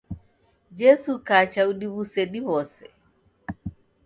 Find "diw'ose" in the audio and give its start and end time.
2.33-2.85